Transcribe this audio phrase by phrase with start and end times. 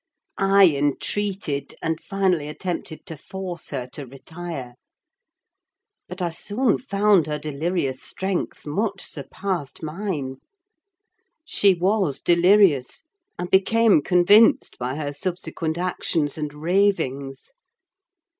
[0.39, 4.73] I entreated, and finally attempted to force her to retire.
[6.07, 10.37] But I soon found her delirious strength much surpassed mine
[11.45, 13.03] (she was delirious,
[13.37, 17.51] I became convinced by her subsequent actions and ravings).